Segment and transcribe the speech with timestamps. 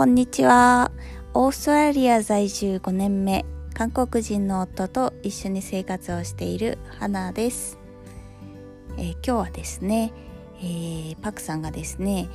[0.00, 0.90] こんにちは。
[1.34, 3.44] オーストラリア在住5年目、
[3.74, 7.78] 韓国人の夫と一緒に生活をしている花です。
[8.96, 10.14] えー、今日はですね、
[10.58, 12.30] えー、パクさんがですね、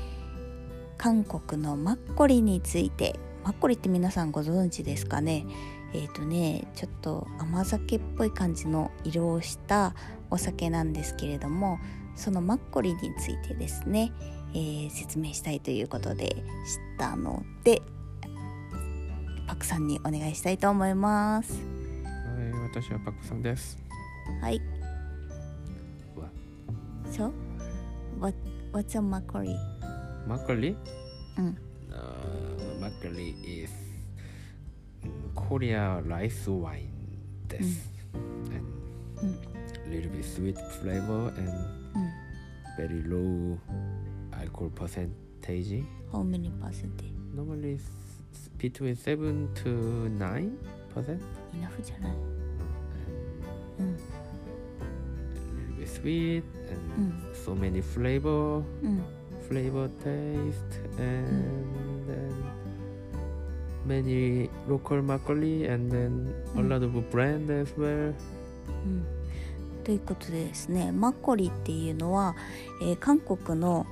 [1.00, 5.48] 韓国のマッコリについて、マッコリって皆さんご存知ですかね？
[5.96, 9.96] えっ、ー、とね、ちょっと甘酒っぽい感じの色をした
[10.30, 11.80] お酒なんですけれども、
[12.16, 14.12] そのマッコリについてですね、
[14.56, 16.30] えー、説明したいということで
[16.66, 17.82] したので
[19.48, 21.54] パクさんにお願いしたいと思います。
[21.54, 23.78] はい、私はパクさんです。
[24.42, 24.62] はい。
[26.16, 26.30] わ。
[27.12, 27.34] そう。
[28.20, 28.32] わ、
[28.72, 29.54] わちゃマッコリ。
[30.26, 30.76] マッコリ？
[31.38, 31.58] うん。
[32.80, 33.74] マッコリ is
[35.36, 37.94] コリアライスワインです。
[40.82, 41.32] flavor ん
[42.78, 43.58] very low、
[44.56, 45.84] alcohol percentage?
[46.12, 47.12] How many percentage?
[47.34, 47.80] Normally
[48.58, 50.58] between 7 to 9
[50.94, 51.22] percent.
[51.54, 52.12] Enough じゃない。
[53.80, 53.98] うん。
[55.76, 58.64] A little bit sweet and so many flavor,
[59.50, 62.34] flavor taste and then
[63.86, 68.14] many local makgeolli and then a lot of brand as well.
[69.84, 72.36] ということでですねマッコリっていうのは、
[72.82, 73.86] えー、韓国の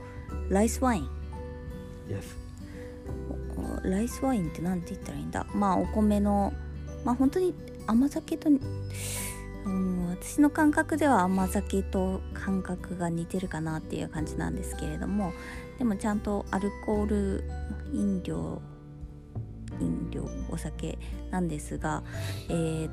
[0.49, 1.09] ライスワイン。
[2.09, 2.21] Yes.
[3.83, 5.45] ライスワインって何て言ったらいいんだ？
[5.53, 6.53] まあお米の
[7.03, 7.53] まあ本当に
[7.87, 8.49] 甘酒と
[9.65, 15.33] うん私の感覚では甘酒と感覚が似てるかなっていう感じなんですけれども
[15.77, 17.43] でもちゃんとアルコール
[17.93, 18.61] 飲料
[19.79, 20.97] 飲料お酒
[21.31, 22.03] なんですが、
[22.49, 22.89] えー、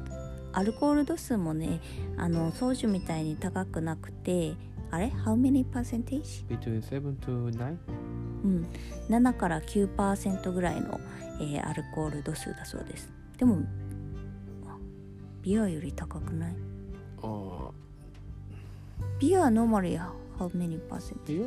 [0.52, 1.80] アルコール度数もね
[2.16, 4.54] あのソーみたいに高くなくて
[4.90, 6.46] あれ？How many percentage?
[6.48, 7.76] Between 7 to 9?
[8.42, 8.66] うん、
[9.08, 10.98] 7から9%ぐらいの、
[11.40, 13.12] えー、アルコール度数だそうです。
[13.38, 13.58] でも
[15.42, 16.54] ビアより高くない？
[19.18, 20.10] ビアはノーマルや。
[20.38, 21.16] How many percent?
[21.26, 21.42] ビ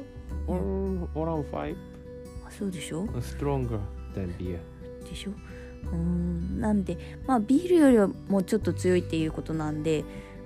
[0.47, 1.75] ア around 5
[2.47, 3.79] あそうでしょ？Stronger
[4.15, 4.59] than beer.
[5.09, 5.31] でしょ？
[5.91, 6.59] うん。
[6.61, 10.03] なんでまあビールよりはもうちょっと強いっていうことなんで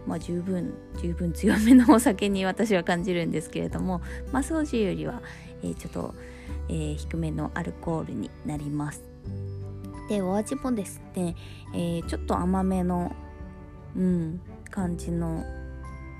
[0.07, 4.01] まあ、十分十分強めのお酒に私は感じるんですけれども、
[4.31, 5.21] まあ、ソージよりは、
[5.61, 6.15] えー、ちょっと、
[6.69, 9.03] えー、低めのアルコールになります。
[10.09, 11.35] でお味もですね、
[11.73, 13.13] えー、ちょっと甘めの、
[13.95, 14.41] うん、
[14.71, 15.43] 感じの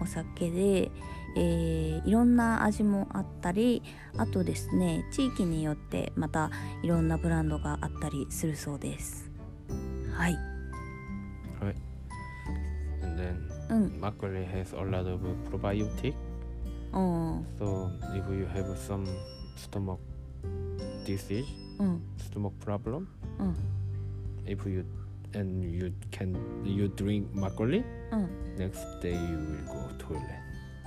[0.01, 0.91] お酒で、
[1.37, 3.81] えー、いろんな味もあったり
[4.17, 6.51] あとですね地域によってまた
[6.83, 9.31] いろんなブランドがあったりするそうです。
[10.13, 10.33] はい。
[10.33, 11.75] はい。
[13.03, 13.91] And then 응.
[14.51, 15.19] Has a lot of
[15.49, 16.13] probiotic.
[17.59, 19.05] So if you have some
[19.55, 19.99] stomach
[21.05, 21.45] disease,
[22.17, 23.07] stomach problem,
[24.45, 24.85] if you
[25.33, 27.83] and you can you drink broccoli,
[28.57, 30.41] next day you will go toilet.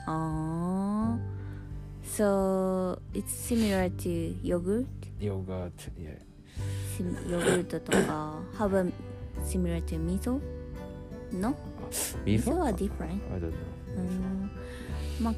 [0.09, 1.19] 어.
[2.03, 4.87] So it's similar to yogurt.
[5.21, 6.19] Yogurt, yeah.
[6.97, 7.17] 심,
[8.59, 8.93] Have a
[9.45, 10.41] similar to miso?
[11.33, 11.55] No?
[12.25, 13.21] 味味噌は different?
[13.35, 13.53] I don't know
[13.97, 14.51] うん。
[15.21, 15.35] ま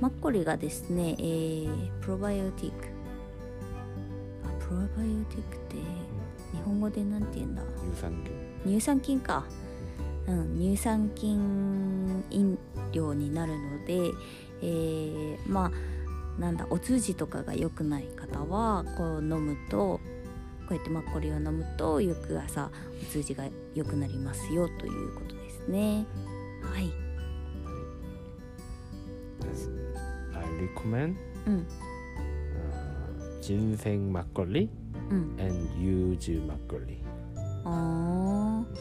[0.00, 2.86] マッコリがですね、えー、プロバイオティック
[4.44, 5.76] あプロバイオティックって
[6.54, 7.62] 日本語でなんて言うんだ？
[7.62, 8.72] 乳酸菌。
[8.72, 9.44] 乳酸菌か、
[10.26, 12.58] うん、乳酸菌飲
[12.92, 14.10] 料になるので、
[14.62, 20.00] えー、まあなんだお通じとかが良くない方はこう飲むと
[20.68, 22.70] こうやってマッコリを飲むと翌朝
[23.02, 26.04] お通じが良くなりますよということですね
[26.62, 26.90] はい
[30.34, 31.14] I recommend
[31.46, 34.68] うん uh, ginseng makgeolli
[35.10, 36.98] うん and yuzu makgeolli
[37.64, 38.78] あー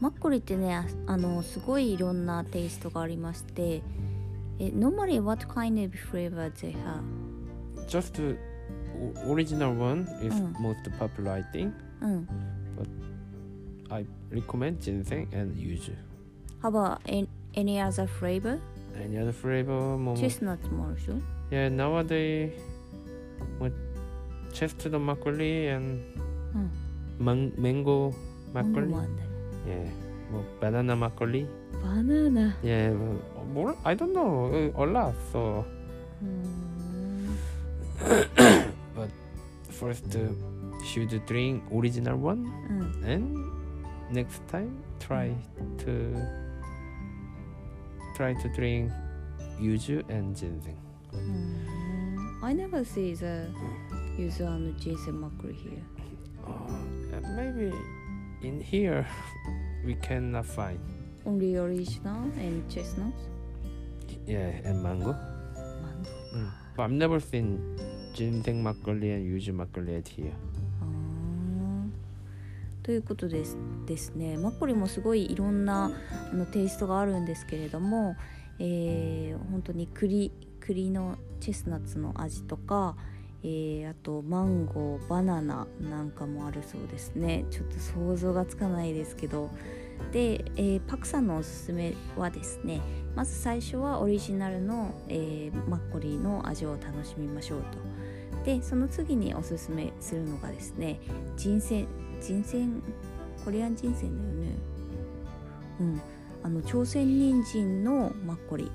[0.00, 3.82] マッコリってねああのすごいいろんなテイストがありまして
[4.60, 7.02] え normally what kind of flavor they have?
[7.88, 8.36] just the
[9.28, 10.52] original one is Mm.
[10.60, 12.28] most popular I think うん
[13.90, 15.94] I recommend ginseng and yuzu
[16.62, 18.58] How about an- any other flavor?
[18.96, 21.14] any other flavor more Chestnut もあるでしょ
[21.50, 22.50] yeah nowadays
[23.60, 23.72] what
[24.52, 26.00] chestnut makgeolli and
[26.54, 28.12] うん man- mango
[28.52, 29.28] マンゴー makgeolli もあんだよ
[29.68, 29.86] yeah
[30.32, 31.46] well, banana makgeolli
[31.80, 33.20] バナナ yeah well,
[33.54, 35.64] more, I don't know uh, a lot so
[36.20, 37.38] うーん
[38.96, 39.08] but
[39.70, 40.28] first uh,
[40.84, 43.38] should drink original one うん and
[44.12, 45.32] next time try
[45.78, 46.14] to
[48.18, 48.90] try to drink
[49.62, 50.74] yuzu and ginseng
[51.12, 53.46] うーん I never see the
[54.18, 55.82] yuzu and ginseng mackerel here
[56.48, 57.72] Uh, maybe
[58.42, 59.06] in here
[59.84, 60.78] we cannot find.
[61.26, 63.28] Only original and chestnuts?
[64.26, 65.12] Yeah, and mango.
[65.82, 66.10] Mango.
[66.34, 66.50] Mm.
[66.76, 67.76] But I've never seen
[68.14, 70.32] ginseng makgeolli and yuzu makgeolli here.
[72.88, 74.38] ということですですね。
[74.38, 75.90] マッコリもすごいいろんな
[76.32, 78.16] あのテイストがあるんですけれども、
[78.58, 82.96] えー本当に栗栗のチェスナッツの味とか、
[83.42, 87.44] えーあとマンゴーバナナなんかもあるそうですね。
[87.50, 89.50] ちょっと想像がつかないですけど。
[90.10, 92.80] で、えーパクさんのおすすめはですね
[93.14, 98.44] まず最初はオリジナルの、えーマッコリの味を楽しみましょうと。
[98.46, 101.00] でその次におすすめするのがですね
[101.36, 101.86] 人参
[102.20, 102.82] 人選
[103.44, 104.58] コリアン人選だよね。
[105.80, 106.00] うん。
[106.42, 108.70] あの朝鮮人参のマッコリ。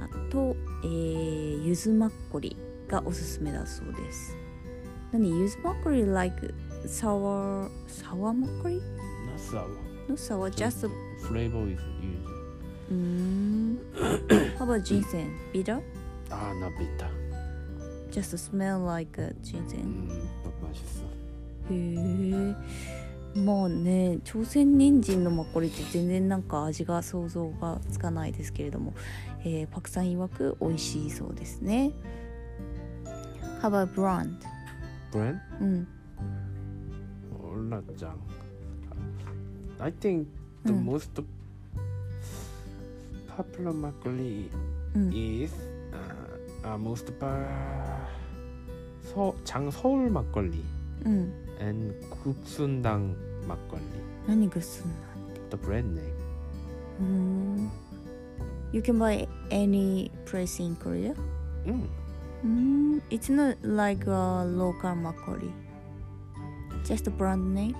[0.00, 2.56] あと、えー、ゆずマッコリ
[2.88, 4.36] がおすすめだそうです。
[5.12, 6.54] 何ゆずマッコリ like
[6.86, 8.80] サワーサワーマッコリ
[10.08, 10.88] ？Not sour Not just
[11.22, 12.30] フレーバー is ゆず
[12.90, 13.78] うん。
[14.58, 15.80] How about 人参 bitter?
[16.30, 16.52] Ah,
[18.10, 20.39] Just smell like 人参、うん。
[21.69, 22.55] へ
[23.35, 28.93] えまあね朝鮮人参のマッコリって全然なんか味が想像がつかないですけれども、
[29.43, 31.91] えーパクさん曰く美味しいそうですね
[33.61, 34.35] How about brand?
[35.11, 35.39] Brand?
[35.59, 35.87] うん、
[37.41, 38.15] 올라짱.
[39.79, 40.25] I think
[40.65, 40.85] the 음.
[40.85, 41.23] most
[43.35, 44.49] popular makgeolli
[44.95, 45.51] うん、 is
[46.63, 47.45] uh, uh, most bar
[49.13, 50.63] 서, 장서울 막걸리
[51.05, 53.14] うん、 and 국순당
[53.46, 54.32] 막걸 리.
[54.32, 55.50] 아니 국순 당.
[55.50, 56.16] The brand name.
[57.00, 57.70] 음.
[58.72, 61.14] You can buy any place in Korea.
[61.66, 61.88] 음.
[62.44, 63.00] 음.
[63.10, 65.52] It's not like a local 막걸 리.
[66.84, 67.76] Just a brand name.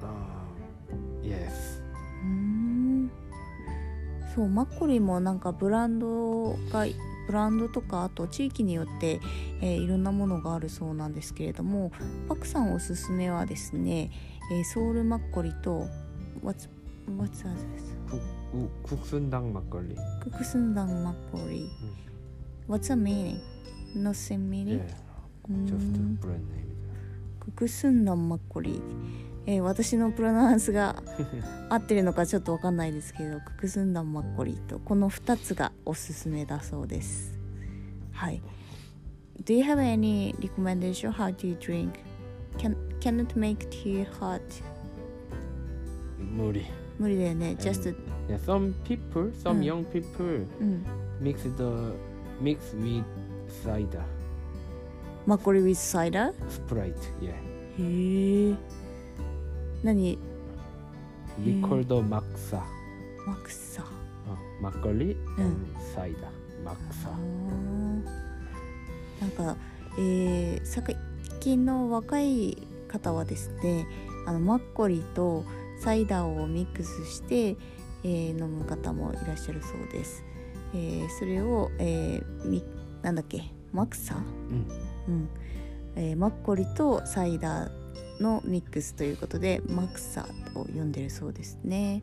[0.00, 0.06] Uh,
[1.22, 1.82] yes.
[4.34, 6.86] そうマッコリもなんかブランドが
[7.26, 9.20] ブランドとかあと地域によって、
[9.60, 11.92] えー、いろんなものがあるそうなんですけれども
[12.28, 14.10] パクさんおすすめはですね、
[14.52, 15.86] えー、ソウルマッコリと
[16.42, 16.68] What's,
[17.16, 17.44] what's
[18.90, 19.96] ックスンダンマッコリ。
[20.20, 21.70] ククスンダンマッコリ、
[22.68, 22.94] うん、What's
[27.40, 28.70] ククスンダンマッコリ。
[28.72, 31.02] ーえー、私のプロナウンスが
[31.68, 37.38] 合ってるのかちょっと分かんないですけどククスンダンマッコリとこの2つがおすすめだそうです。
[38.12, 38.42] はい。
[39.44, 41.90] Do you have any recommendation how to drink?
[42.58, 44.40] Can, cannot make tea hot?
[46.18, 46.66] 無理。
[46.98, 47.56] 無理だよね。
[47.58, 47.92] Just
[48.28, 50.84] yeah, some people, some、うん、young people、うん、
[51.20, 51.96] mix the
[52.40, 53.02] mix with
[53.64, 54.02] cider.
[55.26, 56.32] マッコリ with cider?
[56.48, 57.32] Sprite, yeah.
[57.78, 58.81] へえ。
[59.82, 60.18] 何？
[61.40, 62.60] リコルドマクサー
[63.26, 63.84] マクサ
[64.60, 65.16] マッコリ、
[65.94, 66.22] サイダー。
[66.64, 67.08] マクサ
[69.20, 69.56] なんか、
[69.98, 70.96] えー、最
[71.40, 73.86] 近の若い方はですね
[74.26, 75.44] あのマッコリと
[75.80, 80.24] サイダーをミックスして、えー、飲む方もいらっしゃるそうです、
[80.74, 82.62] えー、それを、えー、み
[83.02, 83.42] なんだっけ？
[83.72, 84.22] マクサ、うん。
[85.08, 85.28] うん。
[85.96, 87.81] えー、マッコリとサイダー
[88.22, 92.02] のミックスということでマクサを呼んでるそうですね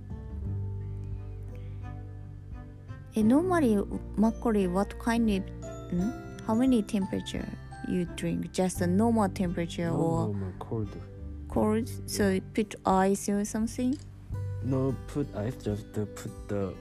[3.16, 3.84] え normally
[4.18, 6.14] マッコリ what kind of ん
[6.46, 7.46] how many temperature
[7.88, 10.90] you drink just a normal temperature or cold.
[11.48, 13.98] cold so put ice or something
[14.64, 15.56] No, put ice.
[15.64, 16.74] Just uh, put the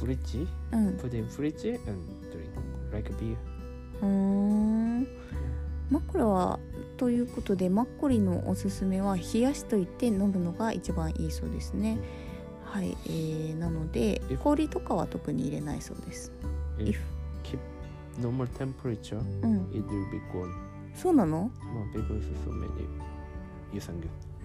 [0.00, 0.46] fridge.
[0.72, 2.00] うん、Put in fridge and
[2.32, 2.48] drink
[2.92, 3.36] like beer.
[4.00, 5.06] うーん
[5.90, 6.58] 枕は
[6.96, 11.98] ということでマッコリのおすすめは冷やしといて飲むのが一番いいそうですね。
[12.64, 16.32] はい、えー、なので氷とかは特に入れないそうです。
[16.78, 16.98] If
[17.42, 17.58] keep
[18.20, 20.50] normal temperature、うん、it will be cold.
[20.94, 21.50] そうなの？
[21.62, 22.68] まあ、because so many
[23.72, 23.94] 湯酸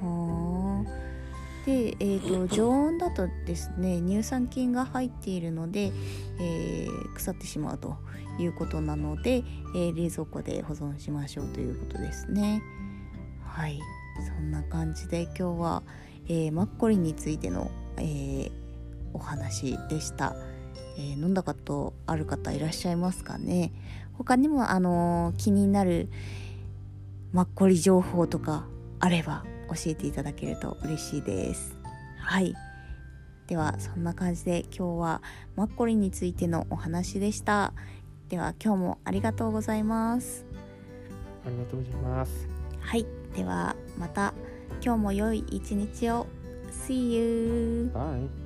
[0.02, 0.84] ああ
[1.66, 5.92] で、えー、と常温だとですね乳酸菌が入っているので、
[6.40, 7.96] えー腐ってしまうと
[8.40, 9.44] いうことなので、
[9.76, 12.62] えー冷蔵庫で保存しましょうということですね。
[13.46, 13.80] はい。
[14.36, 15.84] そんな感じで今日は、
[16.28, 18.52] えーマッコリについての、えー
[19.14, 20.36] お話でした、
[20.98, 23.72] えー飲んだことある方いらっしゃいますかね？
[24.18, 26.10] 他にも、あの気になる
[27.32, 28.66] マッコリ情報とか
[29.00, 31.76] あれば教えていただけると嬉しいです。
[32.20, 32.56] はい。
[33.48, 35.22] ではそんな感じで今日は
[35.56, 37.74] マッコリについてのお話でした。
[38.30, 40.46] では今日もありがとうございます。
[41.46, 42.48] ありがとうございます。
[42.80, 43.06] はい。
[43.36, 44.34] ではまた
[44.84, 46.28] 今日も良い一日を。
[46.88, 47.92] See you!
[47.94, 48.43] Bye.